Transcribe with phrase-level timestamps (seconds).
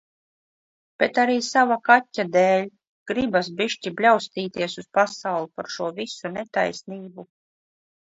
[1.03, 2.65] Bet arī sava kaķa dēļ.
[3.13, 7.33] Gribas bišķi bļaustīties uz pasauli par šo visu netaisnību.